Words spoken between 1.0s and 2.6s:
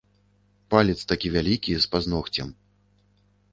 такі вялікі, з пазногцем.